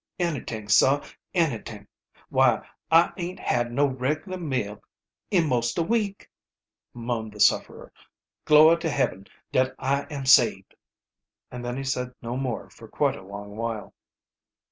"Anyt'ing, 0.19 0.67
sah, 0.67 1.03
anyt'ing! 1.35 1.85
Why, 2.29 2.67
I 2.89 3.13
aint 3.17 3.39
had, 3.39 3.71
no 3.71 3.85
reg'lar 3.85 4.39
meal 4.39 4.81
in 5.29 5.47
most 5.47 5.77
a 5.77 5.83
week!" 5.83 6.27
moaned 6.91 7.33
the 7.33 7.39
sufferer. 7.39 7.93
"Glory 8.45 8.79
to 8.79 8.89
Heaben 8.89 9.27
dat 9.51 9.75
I 9.77 10.07
am 10.09 10.25
sabed!" 10.25 10.73
And 11.51 11.63
then 11.63 11.77
he 11.77 11.83
said 11.83 12.15
no 12.19 12.35
more 12.35 12.67
for 12.71 12.87
quite 12.87 13.15
a 13.15 13.21
long, 13.21 13.55
while. 13.55 13.93